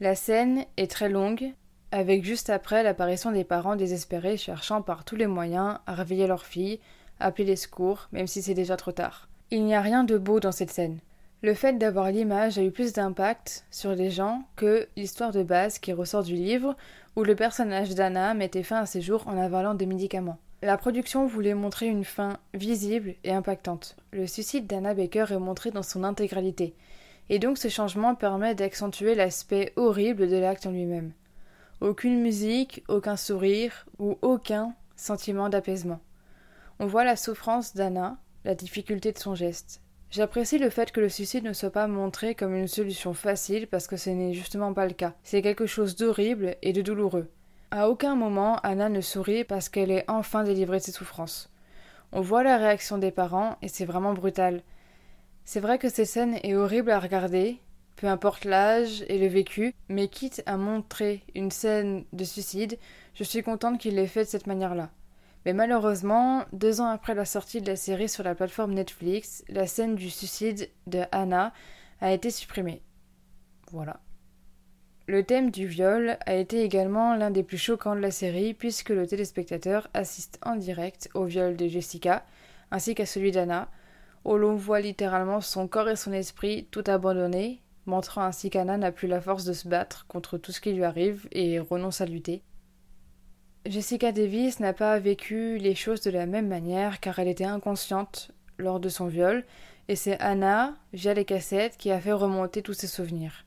La 0.00 0.14
scène 0.14 0.64
est 0.76 0.90
très 0.90 1.08
longue, 1.08 1.52
avec 1.92 2.24
juste 2.24 2.50
après 2.50 2.82
l'apparition 2.82 3.30
des 3.30 3.44
parents 3.44 3.76
désespérés 3.76 4.36
cherchant 4.36 4.82
par 4.82 5.04
tous 5.04 5.16
les 5.16 5.28
moyens 5.28 5.78
à 5.86 5.94
réveiller 5.94 6.26
leur 6.26 6.44
fille, 6.44 6.80
à 7.20 7.26
appeler 7.26 7.44
les 7.44 7.56
secours, 7.56 8.08
même 8.12 8.26
si 8.26 8.42
c'est 8.42 8.54
déjà 8.54 8.76
trop 8.76 8.92
tard. 8.92 9.28
Il 9.50 9.64
n'y 9.64 9.74
a 9.74 9.80
rien 9.80 10.02
de 10.02 10.18
beau 10.18 10.40
dans 10.40 10.52
cette 10.52 10.72
scène. 10.72 10.98
Le 11.42 11.54
fait 11.54 11.78
d'avoir 11.78 12.10
l'image 12.10 12.58
a 12.58 12.62
eu 12.62 12.72
plus 12.72 12.92
d'impact 12.92 13.64
sur 13.70 13.94
les 13.94 14.10
gens 14.10 14.42
que 14.56 14.88
l'histoire 14.96 15.32
de 15.32 15.44
base 15.44 15.78
qui 15.78 15.92
ressort 15.92 16.24
du 16.24 16.34
livre, 16.34 16.76
où 17.14 17.22
le 17.22 17.36
personnage 17.36 17.94
d'Anna 17.94 18.34
mettait 18.34 18.64
fin 18.64 18.80
à 18.80 18.86
ses 18.86 19.00
jours 19.00 19.28
en 19.28 19.38
avalant 19.38 19.74
des 19.74 19.86
médicaments. 19.86 20.38
La 20.66 20.76
production 20.76 21.28
voulait 21.28 21.54
montrer 21.54 21.86
une 21.86 22.02
fin 22.02 22.40
visible 22.52 23.14
et 23.22 23.30
impactante. 23.30 23.94
Le 24.10 24.26
suicide 24.26 24.66
d'Anna 24.66 24.94
Baker 24.94 25.26
est 25.30 25.38
montré 25.38 25.70
dans 25.70 25.84
son 25.84 26.02
intégralité, 26.02 26.74
et 27.28 27.38
donc 27.38 27.56
ce 27.56 27.68
changement 27.68 28.16
permet 28.16 28.56
d'accentuer 28.56 29.14
l'aspect 29.14 29.72
horrible 29.76 30.28
de 30.28 30.36
l'acte 30.36 30.66
en 30.66 30.72
lui-même. 30.72 31.12
Aucune 31.80 32.20
musique, 32.20 32.82
aucun 32.88 33.16
sourire 33.16 33.86
ou 34.00 34.18
aucun 34.22 34.74
sentiment 34.96 35.48
d'apaisement. 35.48 36.00
On 36.80 36.86
voit 36.86 37.04
la 37.04 37.14
souffrance 37.14 37.76
d'Anna, 37.76 38.18
la 38.44 38.56
difficulté 38.56 39.12
de 39.12 39.18
son 39.18 39.36
geste. 39.36 39.82
J'apprécie 40.10 40.58
le 40.58 40.70
fait 40.70 40.90
que 40.90 41.00
le 41.00 41.08
suicide 41.08 41.44
ne 41.44 41.52
soit 41.52 41.70
pas 41.70 41.86
montré 41.86 42.34
comme 42.34 42.56
une 42.56 42.66
solution 42.66 43.14
facile 43.14 43.68
parce 43.68 43.86
que 43.86 43.96
ce 43.96 44.10
n'est 44.10 44.34
justement 44.34 44.74
pas 44.74 44.88
le 44.88 44.94
cas. 44.94 45.14
C'est 45.22 45.42
quelque 45.42 45.66
chose 45.66 45.94
d'horrible 45.94 46.56
et 46.60 46.72
de 46.72 46.82
douloureux. 46.82 47.30
À 47.70 47.88
aucun 47.88 48.14
moment 48.14 48.56
Anna 48.62 48.88
ne 48.88 49.00
sourit 49.00 49.44
parce 49.44 49.68
qu'elle 49.68 49.90
est 49.90 50.04
enfin 50.08 50.44
délivrée 50.44 50.78
de 50.78 50.82
ses 50.82 50.92
souffrances. 50.92 51.50
On 52.12 52.20
voit 52.20 52.44
la 52.44 52.56
réaction 52.58 52.98
des 52.98 53.10
parents 53.10 53.56
et 53.60 53.68
c'est 53.68 53.84
vraiment 53.84 54.14
brutal. 54.14 54.62
C'est 55.44 55.60
vrai 55.60 55.78
que 55.78 55.88
cette 55.88 56.06
scène 56.06 56.38
est 56.42 56.54
horrible 56.54 56.90
à 56.90 57.00
regarder, 57.00 57.60
peu 57.96 58.06
importe 58.06 58.44
l'âge 58.44 59.04
et 59.08 59.18
le 59.18 59.26
vécu, 59.26 59.74
mais 59.88 60.08
quitte 60.08 60.42
à 60.46 60.56
montrer 60.56 61.24
une 61.34 61.50
scène 61.50 62.04
de 62.12 62.24
suicide, 62.24 62.78
je 63.14 63.24
suis 63.24 63.42
contente 63.42 63.78
qu'il 63.78 63.96
l'ait 63.96 64.06
fait 64.06 64.24
de 64.24 64.28
cette 64.28 64.46
manière-là. 64.46 64.90
Mais 65.44 65.52
malheureusement, 65.52 66.44
deux 66.52 66.80
ans 66.80 66.88
après 66.88 67.14
la 67.14 67.24
sortie 67.24 67.60
de 67.60 67.70
la 67.70 67.76
série 67.76 68.08
sur 68.08 68.22
la 68.22 68.34
plateforme 68.34 68.74
Netflix, 68.74 69.44
la 69.48 69.66
scène 69.66 69.94
du 69.94 70.10
suicide 70.10 70.70
de 70.86 71.02
Anna 71.12 71.52
a 72.00 72.12
été 72.12 72.30
supprimée. 72.30 72.82
Voilà. 73.70 74.00
Le 75.08 75.22
thème 75.22 75.52
du 75.52 75.68
viol 75.68 76.18
a 76.26 76.34
été 76.34 76.62
également 76.62 77.14
l'un 77.14 77.30
des 77.30 77.44
plus 77.44 77.58
choquants 77.58 77.94
de 77.94 78.00
la 78.00 78.10
série 78.10 78.54
puisque 78.54 78.88
le 78.88 79.06
téléspectateur 79.06 79.88
assiste 79.94 80.40
en 80.42 80.56
direct 80.56 81.08
au 81.14 81.24
viol 81.26 81.56
de 81.56 81.68
Jessica 81.68 82.24
ainsi 82.72 82.96
qu'à 82.96 83.06
celui 83.06 83.30
d'Anna, 83.30 83.68
où 84.24 84.36
l'on 84.36 84.56
voit 84.56 84.80
littéralement 84.80 85.40
son 85.40 85.68
corps 85.68 85.88
et 85.88 85.94
son 85.94 86.12
esprit 86.12 86.66
tout 86.72 86.82
abandonnés, 86.88 87.62
montrant 87.86 88.22
ainsi 88.22 88.50
qu'Anna 88.50 88.76
n'a 88.78 88.90
plus 88.90 89.06
la 89.06 89.20
force 89.20 89.44
de 89.44 89.52
se 89.52 89.68
battre 89.68 90.06
contre 90.08 90.38
tout 90.38 90.50
ce 90.50 90.60
qui 90.60 90.72
lui 90.72 90.82
arrive 90.82 91.28
et 91.30 91.60
renonce 91.60 92.00
à 92.00 92.06
lutter. 92.06 92.42
Jessica 93.64 94.10
Davis 94.10 94.58
n'a 94.58 94.72
pas 94.72 94.98
vécu 94.98 95.58
les 95.58 95.76
choses 95.76 96.00
de 96.00 96.10
la 96.10 96.26
même 96.26 96.48
manière 96.48 96.98
car 96.98 97.20
elle 97.20 97.28
était 97.28 97.44
inconsciente 97.44 98.32
lors 98.58 98.80
de 98.80 98.88
son 98.88 99.06
viol 99.06 99.44
et 99.86 99.94
c'est 99.94 100.18
Anna, 100.18 100.74
via 100.92 101.14
les 101.14 101.24
cassettes, 101.24 101.76
qui 101.76 101.92
a 101.92 102.00
fait 102.00 102.12
remonter 102.12 102.60
tous 102.60 102.74
ses 102.74 102.88
souvenirs. 102.88 103.45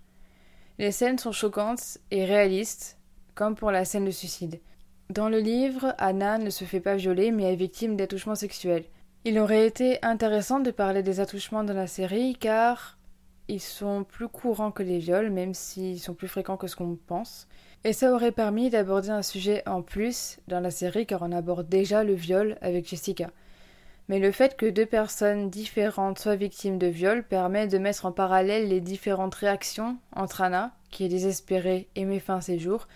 Les 0.80 0.94
scènes 0.94 1.20
sont 1.20 1.34
choquantes 1.34 1.98
et 2.10 2.24
réalistes, 2.24 2.98
comme 3.36 3.56
pour 3.56 3.70
la 3.70 3.84
scène 3.84 4.06
de 4.06 4.12
suicide. 4.12 4.62
Dans 5.10 5.28
le 5.28 5.40
livre, 5.40 5.94
Anna 5.98 6.38
ne 6.38 6.50
se 6.50 6.64
fait 6.64 6.80
pas 6.80 6.96
violer 6.96 7.32
mais 7.32 7.52
est 7.52 7.58
victime 7.58 7.98
d'attouchements 7.98 8.36
sexuels. 8.36 8.86
Il 9.26 9.40
aurait 9.40 9.68
été 9.68 10.00
intéressant 10.06 10.62
de 10.62 10.72
parler 10.72 11.04
des 11.04 11.20
attouchements 11.20 11.66
dans 11.66 11.74
la 11.74 11.88
série 11.88 12.38
car 12.40 12.98
ils 13.50 13.60
sont 13.60 14.06
plus 14.06 14.30
courants 14.30 14.72
que 14.72 14.82
les 14.82 15.00
viols, 15.00 15.32
même 15.32 15.54
s'ils 15.54 16.00
sont 16.00 16.14
plus 16.14 16.30
fréquents 16.30 16.56
que 16.56 16.68
ce 16.68 16.78
qu'on 16.78 16.96
pense. 16.96 17.50
Et 17.84 17.92
ça 17.92 18.14
aurait 18.14 18.32
permis 18.32 18.70
d'aborder 18.70 19.10
un 19.10 19.22
sujet 19.22 19.64
en 19.68 19.82
plus 19.82 20.40
dans 20.48 20.62
la 20.62 20.72
série 20.72 21.06
car 21.06 21.24
on 21.24 21.34
aborde 21.34 21.68
déjà 21.68 22.06
le 22.06 22.14
viol 22.14 22.58
avec 22.62 22.88
Jessica. 22.88 23.32
Mais 24.10 24.18
le 24.18 24.32
fait 24.32 24.58
que 24.58 24.66
deux 24.66 24.88
personnes 24.88 25.51
différentes 25.51 26.18
soient 26.18 26.36
victimes 26.36 26.80
de 26.80 26.88
viol 26.88 27.24
permet 27.24 27.68
de 27.68 27.78
mettre 27.78 28.08
en 28.08 28.12
parallèle 28.12 28.68
les 28.68 28.82
différentes 28.82 29.36
réactions 29.36 29.98
entre 30.16 30.42
Anna, 30.42 30.74
qui 30.89 31.06
est 31.06 31.10
désespérée 31.10 31.88
et 31.96 32.06
met 32.06 32.20
fin 32.20 32.38
à 32.38 32.42
ses 32.42 32.58
jours, 32.58 32.88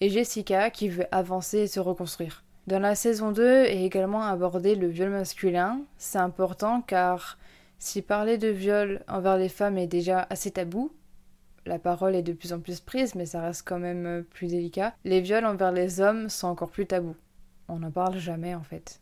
et 0.00 0.10
Jessica, 0.10 0.70
qui 0.70 0.88
veut 0.88 1.06
avancer 1.12 1.58
et 1.58 1.66
se 1.68 1.78
reconstruire. 1.78 2.42
Dans 2.66 2.80
la 2.80 2.96
saison 2.96 3.30
2 3.30 3.44
est 3.66 3.84
également 3.84 4.24
abordé 4.24 4.74
le 4.74 4.88
viol 4.88 5.10
masculin. 5.10 5.82
C'est 5.98 6.18
important 6.18 6.82
car 6.82 7.38
si 7.78 8.02
parler 8.02 8.36
de 8.36 8.48
viol 8.48 9.04
envers 9.06 9.36
les 9.36 9.48
femmes 9.48 9.78
est 9.78 9.86
déjà 9.86 10.26
assez 10.30 10.50
tabou, 10.50 10.90
la 11.64 11.78
parole 11.78 12.16
est 12.16 12.22
de 12.22 12.32
plus 12.32 12.52
en 12.52 12.58
plus 12.60 12.80
prise, 12.80 13.14
mais 13.14 13.26
ça 13.26 13.40
reste 13.40 13.62
quand 13.66 13.78
même 13.78 14.06
euh, 14.06 14.22
plus 14.22 14.48
délicat. 14.48 14.94
Les 15.04 15.20
viols 15.20 15.46
envers 15.46 15.72
les 15.72 16.00
hommes 16.00 16.28
sont 16.28 16.48
encore 16.48 16.70
plus 16.70 16.86
tabous. 16.86 17.16
On 17.68 17.78
n'en 17.78 17.90
parle 17.90 18.18
jamais 18.18 18.54
en 18.54 18.62
fait. 18.62 19.00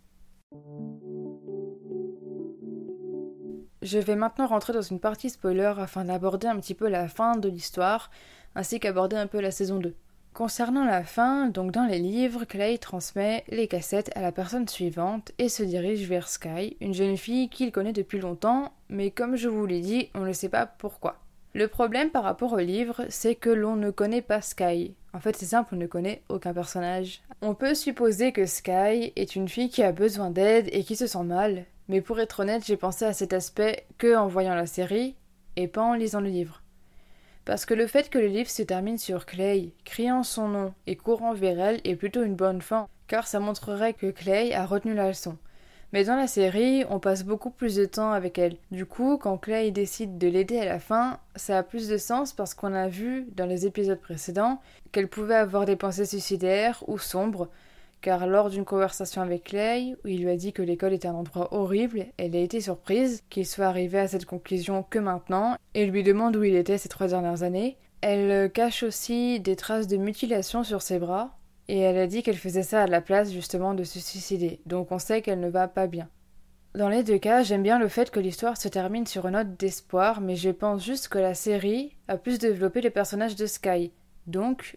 Je 3.85 3.99
vais 3.99 4.17
maintenant 4.17 4.47
rentrer 4.47 4.73
dans 4.73 4.81
une 4.81 4.99
partie 4.99 5.29
spoiler 5.29 5.75
afin 5.77 6.07
d'aborder 6.07 6.47
un 6.47 6.59
petit 6.59 6.73
peu 6.73 6.89
la 6.89 7.07
fin 7.07 7.37
de 7.37 7.51
l'histoire, 7.51 8.11
ainsi 8.55 8.81
qu'aborder 8.81 9.17
un 9.17 9.27
peu 9.27 9.41
la 9.41 9.51
saison 9.51 9.79
2. 9.79 9.95
Concernant 10.33 10.87
la 10.87 11.05
fin, 11.05 11.49
donc 11.49 11.71
dans 11.71 11.85
les 11.85 11.99
livres, 11.99 12.47
Clay 12.47 12.79
transmet 12.79 13.45
les 13.49 13.69
cassettes 13.69 14.11
à 14.17 14.23
la 14.23 14.33
personne 14.33 14.67
suivante 14.67 15.33
et 15.39 15.51
se 15.51 15.63
dirige 15.63 16.09
vers 16.09 16.29
Sky, 16.29 16.79
une 16.81 16.95
jeune 16.95 17.19
fille 17.19 17.51
qu'il 17.51 17.73
connaît 17.73 17.93
depuis 17.93 18.21
longtemps, 18.21 18.73
mais 18.89 19.11
comme 19.11 19.37
je 19.37 19.51
vous 19.51 19.67
l'ai 19.67 19.81
dit, 19.81 20.09
on 20.15 20.21
ne 20.21 20.33
sait 20.33 20.49
pas 20.49 20.65
pourquoi. 20.65 21.19
Le 21.53 21.69
problème 21.69 22.09
par 22.09 22.25
rapport 22.25 22.55
au 22.55 22.61
livre, 22.61 23.05
c'est 23.11 23.35
que 23.35 23.51
l'on 23.51 23.77
ne 23.77 23.91
connaît 23.91 24.23
pas 24.23 24.41
Sky. 24.41 24.95
En 25.13 25.21
fait, 25.21 25.37
c'est 25.37 25.45
simple, 25.45 25.75
on 25.75 25.79
ne 25.79 25.87
connaît 25.87 26.23
aucun 26.31 26.55
personnage. 26.55 27.21
On 27.43 27.55
peut 27.55 27.75
supposer 27.75 28.33
que 28.33 28.47
Sky 28.47 29.13
est 29.15 29.37
une 29.37 29.51
fille 29.51 29.69
qui 29.69 29.83
a 29.83 29.93
besoin 29.93 30.31
d'aide 30.31 30.71
et 30.73 30.85
qui 30.85 30.97
se 30.97 31.07
sent 31.07 31.25
mal, 31.25 31.67
mais 31.89 32.01
pour 32.01 32.21
être 32.21 32.41
honnête, 32.41 32.65
j'ai 32.65 32.77
pensé 32.77 33.05
à 33.05 33.13
cet 33.13 33.33
aspect 33.33 33.87
que 33.99 34.17
en 34.17 34.27
voyant 34.27 34.55
la 34.55 34.67
série 34.67 35.17
et 35.57 35.69
pas 35.69 35.83
en 35.83 35.95
lisant 35.95 36.21
le 36.21 36.29
livre. 36.29 36.63
Parce 37.45 37.67
que 37.67 37.75
le 37.75 37.87
fait 37.87 38.09
que 38.09 38.19
le 38.19 38.27
livre 38.27 38.49
se 38.49 38.63
termine 38.63 38.97
sur 38.97 39.27
Clay, 39.27 39.75
criant 39.85 40.23
son 40.23 40.49
nom 40.49 40.75
et 40.87 40.97
courant 40.97 41.35
vers 41.35 41.61
elle 41.61 41.81
est 41.85 41.97
plutôt 41.97 42.23
une 42.23 42.37
bonne 42.37 42.63
fin, 42.63 42.89
car 43.07 43.27
ça 43.27 43.39
montrerait 43.39 43.93
que 43.93 44.11
Clay 44.11 44.55
a 44.55 44.65
retenu 44.65 44.95
la 44.95 45.09
leçon. 45.09 45.37
Mais 45.93 46.05
dans 46.05 46.17
la 46.17 46.27
série, 46.27 46.85
on 46.91 46.99
passe 46.99 47.23
beaucoup 47.23 47.51
plus 47.51 47.77
de 47.77 47.85
temps 47.85 48.11
avec 48.11 48.39
elle. 48.39 48.57
Du 48.73 48.85
coup, 48.85 49.17
quand 49.17 49.39
Clay 49.39 49.71
décide 49.71 50.19
de 50.19 50.27
l'aider 50.27 50.59
à 50.59 50.65
la 50.65 50.81
fin, 50.81 51.21
ça 51.37 51.59
a 51.59 51.63
plus 51.63 51.87
de 51.87 51.99
sens 51.99 52.33
parce 52.33 52.55
qu'on 52.55 52.75
a 52.75 52.89
vu 52.89 53.29
dans 53.37 53.47
les 53.47 53.67
épisodes 53.67 54.01
précédents 54.01 54.61
qu'elle 54.91 55.07
pouvait 55.07 55.37
avoir 55.37 55.67
des 55.67 55.77
pensées 55.77 56.07
suicidaires 56.07 56.83
ou 56.89 56.99
sombres, 56.99 57.49
car 58.05 58.27
lors 58.27 58.51
d'une 58.51 58.67
conversation 58.67 59.23
avec 59.23 59.45
Clay, 59.45 59.95
où 60.05 60.09
il 60.09 60.23
lui 60.23 60.31
a 60.31 60.37
dit 60.37 60.53
que 60.53 60.61
l'école 60.61 60.93
était 60.93 61.09
un 61.09 61.15
endroit 61.15 61.55
horrible, 61.55 62.05
elle 62.19 62.37
a 62.37 62.39
été 62.39 62.61
surprise 62.61 63.23
qu'il 63.31 63.47
soit 63.47 63.65
arrivé 63.65 63.99
à 63.99 64.09
cette 64.09 64.27
conclusion 64.27 64.83
que 64.83 64.99
maintenant, 64.99 65.57
et 65.73 65.87
lui 65.87 66.03
demande 66.03 66.37
où 66.37 66.45
il 66.45 66.55
était 66.55 66.77
ces 66.77 66.91
trois 66.91 67.07
dernières 67.09 67.45
années. 67.45 67.79
Elle 68.03 68.53
cache 68.53 68.83
aussi 68.83 69.41
des 69.41 69.57
traces 69.57 69.87
de 69.87 69.97
mutilation 69.97 70.65
sur 70.65 70.83
ses 70.83 70.99
bras, 70.99 71.39
et 71.69 71.79
elle 71.79 71.97
a 71.97 72.07
dit 72.07 72.23
qu'elle 72.23 72.37
faisait 72.37 72.63
ça 72.63 72.83
à 72.83 72.87
la 72.87 73.01
place 73.01 73.33
justement 73.33 73.73
de 73.73 73.85
se 73.85 73.99
suicider, 73.99 74.61
donc 74.67 74.93
on 74.93 74.99
sait 74.99 75.23
qu'elle 75.23 75.41
ne 75.41 75.49
va 75.49 75.67
pas 75.67 75.87
bien. 75.87 76.11
Dans 76.75 76.91
les 76.91 77.05
deux 77.05 77.19
cas, 77.19 77.43
j'aime 77.43 77.63
bien 77.63 77.79
le 77.79 77.89
fait 77.89 78.11
que 78.11 78.21
l'histoire 78.21 78.59
se 78.59 78.69
termine 78.69 79.07
sur 79.07 79.27
une 79.27 79.33
note 79.33 79.59
d'espoir, 79.59 80.21
mais 80.21 80.37
je 80.37 80.51
pense 80.51 80.85
juste 80.85 81.09
que 81.09 81.19
la 81.19 81.33
série 81.33 81.97
a 82.07 82.19
plus 82.19 82.39
développé 82.39 82.83
les 82.83 82.91
personnages 82.91 83.37
de 83.37 83.47
Sky, 83.47 83.93
donc 84.27 84.77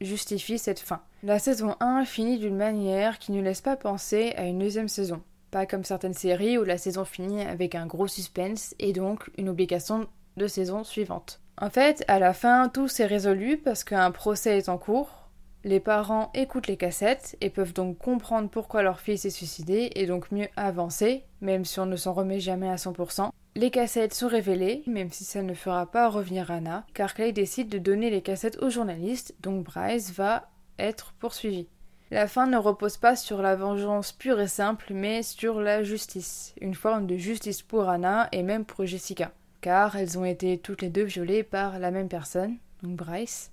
justifie 0.00 0.58
cette 0.58 0.80
fin. 0.80 1.00
La 1.22 1.38
saison 1.38 1.76
1 1.80 2.04
finit 2.04 2.38
d'une 2.38 2.56
manière 2.56 3.18
qui 3.18 3.32
ne 3.32 3.42
laisse 3.42 3.60
pas 3.60 3.76
penser 3.76 4.32
à 4.36 4.44
une 4.44 4.58
deuxième 4.58 4.88
saison. 4.88 5.22
Pas 5.50 5.66
comme 5.66 5.84
certaines 5.84 6.14
séries 6.14 6.58
où 6.58 6.64
la 6.64 6.78
saison 6.78 7.04
finit 7.04 7.42
avec 7.42 7.74
un 7.74 7.86
gros 7.86 8.08
suspense 8.08 8.74
et 8.78 8.92
donc 8.92 9.30
une 9.38 9.48
obligation 9.48 10.06
de 10.36 10.46
saison 10.46 10.84
suivante. 10.84 11.40
En 11.58 11.70
fait, 11.70 12.04
à 12.08 12.18
la 12.18 12.34
fin, 12.34 12.68
tout 12.68 12.88
s'est 12.88 13.06
résolu 13.06 13.56
parce 13.56 13.84
qu'un 13.84 14.10
procès 14.10 14.58
est 14.58 14.68
en 14.68 14.76
cours. 14.76 15.30
Les 15.64 15.80
parents 15.80 16.30
écoutent 16.34 16.68
les 16.68 16.76
cassettes 16.76 17.36
et 17.40 17.50
peuvent 17.50 17.72
donc 17.72 17.98
comprendre 17.98 18.50
pourquoi 18.50 18.82
leur 18.82 19.00
fils 19.00 19.22
s'est 19.22 19.30
suicidé 19.30 19.90
et 19.94 20.06
donc 20.06 20.30
mieux 20.30 20.48
avancer, 20.56 21.24
même 21.40 21.64
si 21.64 21.80
on 21.80 21.86
ne 21.86 21.96
s'en 21.96 22.12
remet 22.12 22.38
jamais 22.38 22.68
à 22.68 22.76
100%. 22.76 23.30
Les 23.56 23.70
cassettes 23.70 24.12
sont 24.12 24.28
révélées, 24.28 24.82
même 24.86 25.10
si 25.10 25.24
ça 25.24 25.40
ne 25.40 25.54
fera 25.54 25.90
pas 25.90 26.10
revenir 26.10 26.50
Anna, 26.50 26.84
car 26.92 27.14
Clay 27.14 27.32
décide 27.32 27.70
de 27.70 27.78
donner 27.78 28.10
les 28.10 28.20
cassettes 28.20 28.62
aux 28.62 28.68
journalistes, 28.68 29.34
donc 29.40 29.64
Bryce 29.64 30.12
va 30.12 30.50
être 30.78 31.14
poursuivi. 31.14 31.66
La 32.10 32.28
fin 32.28 32.46
ne 32.46 32.58
repose 32.58 32.98
pas 32.98 33.16
sur 33.16 33.40
la 33.40 33.56
vengeance 33.56 34.12
pure 34.12 34.42
et 34.42 34.46
simple, 34.46 34.92
mais 34.92 35.22
sur 35.22 35.62
la 35.62 35.82
justice, 35.82 36.54
une 36.60 36.74
forme 36.74 37.06
de 37.06 37.16
justice 37.16 37.62
pour 37.62 37.88
Anna 37.88 38.28
et 38.30 38.42
même 38.42 38.66
pour 38.66 38.84
Jessica, 38.84 39.32
car 39.62 39.96
elles 39.96 40.18
ont 40.18 40.26
été 40.26 40.58
toutes 40.58 40.82
les 40.82 40.90
deux 40.90 41.04
violées 41.04 41.42
par 41.42 41.78
la 41.78 41.90
même 41.90 42.10
personne, 42.10 42.56
donc 42.82 42.96
Bryce. 42.96 43.52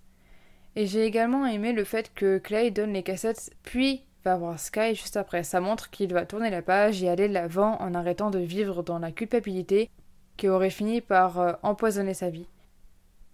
Et 0.76 0.86
j'ai 0.86 1.06
également 1.06 1.46
aimé 1.46 1.72
le 1.72 1.86
fait 1.86 2.14
que 2.14 2.40
Clay 2.40 2.72
donne 2.72 2.92
les 2.92 3.04
cassettes 3.04 3.52
puis 3.64 4.04
va 4.24 4.38
voir 4.38 4.60
Sky 4.60 4.96
juste 4.96 5.18
après. 5.18 5.44
Ça 5.44 5.60
montre 5.60 5.90
qu'il 5.90 6.14
va 6.14 6.26
tourner 6.26 6.50
la 6.50 6.62
page 6.62 7.04
et 7.04 7.10
aller 7.10 7.28
de 7.28 7.34
l'avant 7.34 7.78
en 7.80 7.94
arrêtant 7.94 8.30
de 8.30 8.40
vivre 8.40 8.84
dans 8.84 9.00
la 9.00 9.12
culpabilité 9.12 9.90
qui 10.38 10.48
aurait 10.48 10.70
fini 10.70 11.02
par 11.02 11.40
euh, 11.40 11.54
empoisonner 11.62 12.14
sa 12.14 12.30
vie. 12.30 12.48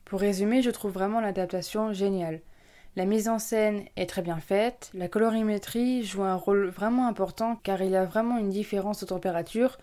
Pour 0.05 0.19
résumer, 0.19 0.62
je 0.62 0.72
trouve 0.72 0.91
vraiment 0.91 1.22
l'adaptation 1.22 1.93
géniale. 1.93 2.41
La 2.96 3.05
mise 3.05 3.29
en 3.29 3.39
scène 3.39 3.86
est 3.96 4.10
très 4.10 4.24
bien 4.24 4.39
faite, 4.39 4.89
la 4.93 5.08
colorimétrie 5.08 6.03
joue 6.03 6.24
un 6.24 6.36
rôle 6.36 6.67
vraiment 6.67 7.08
important 7.08 7.55
car 7.63 7.81
il 7.81 7.91
y 7.91 7.96
a 7.96 8.03
vraiment 8.03 8.38
une 8.39 8.50
différence 8.50 9.00
de 9.01 9.05
température 9.05 9.77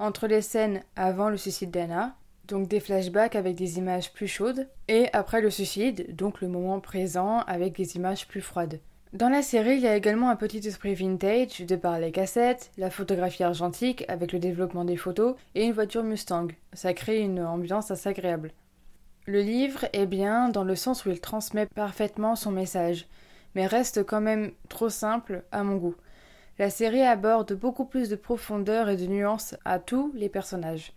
entre 0.00 0.26
les 0.26 0.42
scènes 0.42 0.82
avant 0.96 1.28
le 1.28 1.36
suicide 1.36 1.70
d'Anna, 1.70 2.16
donc 2.48 2.66
des 2.68 2.80
flashbacks 2.80 3.36
avec 3.36 3.54
des 3.54 3.78
images 3.78 4.12
plus 4.12 4.26
chaudes, 4.26 4.68
et 4.88 5.08
après 5.12 5.40
le 5.40 5.50
suicide, 5.50 6.16
donc 6.16 6.40
le 6.40 6.48
moment 6.48 6.80
présent 6.80 7.40
avec 7.46 7.76
des 7.76 7.96
images 7.96 8.26
plus 8.26 8.40
froides. 8.40 8.80
Dans 9.12 9.28
la 9.28 9.42
série, 9.42 9.74
il 9.74 9.80
y 9.80 9.88
a 9.88 9.96
également 9.96 10.30
un 10.30 10.36
petit 10.36 10.64
esprit 10.68 10.94
vintage 10.94 11.66
de 11.66 11.74
par 11.74 11.98
les 11.98 12.12
cassettes, 12.12 12.70
la 12.78 12.90
photographie 12.90 13.42
argentique 13.42 14.04
avec 14.06 14.32
le 14.32 14.38
développement 14.38 14.84
des 14.84 14.96
photos 14.96 15.34
et 15.56 15.64
une 15.64 15.72
voiture 15.72 16.04
Mustang. 16.04 16.46
Ça 16.74 16.94
crée 16.94 17.18
une 17.18 17.40
ambiance 17.40 17.90
assez 17.90 18.08
agréable. 18.08 18.52
Le 19.26 19.40
livre 19.40 19.86
est 19.92 20.06
bien 20.06 20.48
dans 20.48 20.62
le 20.62 20.76
sens 20.76 21.04
où 21.04 21.10
il 21.10 21.20
transmet 21.20 21.66
parfaitement 21.66 22.36
son 22.36 22.52
message, 22.52 23.08
mais 23.56 23.66
reste 23.66 24.04
quand 24.04 24.20
même 24.20 24.52
trop 24.68 24.88
simple 24.88 25.42
à 25.50 25.64
mon 25.64 25.74
goût. 25.74 25.96
La 26.60 26.70
série 26.70 27.02
aborde 27.02 27.52
beaucoup 27.54 27.86
plus 27.86 28.10
de 28.10 28.16
profondeur 28.16 28.88
et 28.88 28.96
de 28.96 29.06
nuances 29.06 29.56
à 29.64 29.80
tous 29.80 30.12
les 30.14 30.28
personnages. 30.28 30.92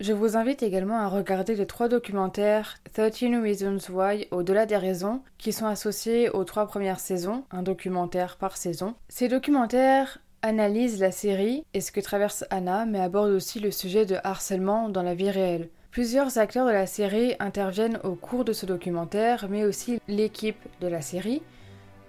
Je 0.00 0.12
vous 0.12 0.36
invite 0.36 0.62
également 0.62 1.00
à 1.00 1.08
regarder 1.08 1.56
les 1.56 1.66
trois 1.66 1.88
documentaires 1.88 2.76
13 2.92 3.14
Reasons 3.42 3.78
Why 3.90 4.28
Au-delà 4.30 4.64
des 4.64 4.76
raisons 4.76 5.22
qui 5.38 5.52
sont 5.52 5.66
associés 5.66 6.30
aux 6.30 6.44
trois 6.44 6.68
premières 6.68 7.00
saisons, 7.00 7.42
un 7.50 7.64
documentaire 7.64 8.36
par 8.36 8.56
saison. 8.56 8.94
Ces 9.08 9.26
documentaires 9.26 10.18
analysent 10.42 11.00
la 11.00 11.10
série 11.10 11.64
et 11.74 11.80
ce 11.80 11.90
que 11.90 11.98
traverse 11.98 12.44
Anna, 12.50 12.86
mais 12.86 13.00
abordent 13.00 13.32
aussi 13.32 13.58
le 13.58 13.72
sujet 13.72 14.06
de 14.06 14.18
harcèlement 14.22 14.88
dans 14.88 15.02
la 15.02 15.16
vie 15.16 15.30
réelle. 15.30 15.68
Plusieurs 15.90 16.38
acteurs 16.38 16.66
de 16.66 16.72
la 16.72 16.86
série 16.86 17.34
interviennent 17.40 17.98
au 18.04 18.14
cours 18.14 18.44
de 18.44 18.52
ce 18.52 18.66
documentaire, 18.66 19.48
mais 19.50 19.64
aussi 19.64 19.98
l'équipe 20.06 20.64
de 20.80 20.86
la 20.86 21.00
série, 21.00 21.42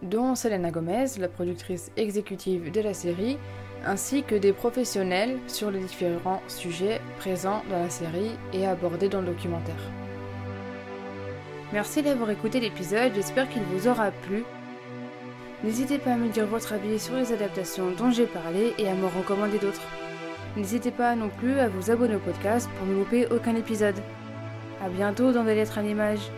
dont 0.03 0.35
Selena 0.35 0.69
Gomez, 0.69 1.07
la 1.17 1.27
productrice 1.27 1.91
exécutive 1.97 2.71
de 2.71 2.81
la 2.81 2.93
série, 2.93 3.39
ainsi 3.85 4.23
que 4.23 4.35
des 4.35 4.53
professionnels 4.53 5.37
sur 5.47 5.71
les 5.71 5.79
différents 5.79 6.41
sujets 6.47 7.01
présents 7.19 7.63
dans 7.69 7.79
la 7.79 7.89
série 7.89 8.31
et 8.53 8.65
abordés 8.65 9.09
dans 9.09 9.21
le 9.21 9.27
documentaire. 9.27 9.75
Merci 11.71 12.01
d'avoir 12.01 12.31
écouté 12.31 12.59
l'épisode, 12.59 13.11
j'espère 13.15 13.47
qu'il 13.49 13.61
vous 13.63 13.87
aura 13.87 14.11
plu. 14.11 14.43
N'hésitez 15.63 15.97
pas 15.97 16.13
à 16.13 16.17
me 16.17 16.29
dire 16.29 16.47
votre 16.47 16.73
avis 16.73 16.99
sur 16.99 17.15
les 17.15 17.33
adaptations 17.33 17.91
dont 17.91 18.11
j'ai 18.11 18.25
parlé 18.25 18.73
et 18.77 18.87
à 18.87 18.95
me 18.95 19.05
recommander 19.05 19.59
d'autres. 19.59 19.87
N'hésitez 20.55 20.91
pas 20.91 21.15
non 21.15 21.29
plus 21.29 21.59
à 21.59 21.67
vous 21.67 21.91
abonner 21.91 22.15
au 22.15 22.19
podcast 22.19 22.69
pour 22.77 22.87
ne 22.87 22.95
louper 22.95 23.27
aucun 23.27 23.55
épisode. 23.55 24.01
A 24.83 24.89
bientôt 24.89 25.31
dans 25.31 25.43
des 25.43 25.55
lettres 25.55 25.77
à 25.77 25.81
l'image. 25.81 26.31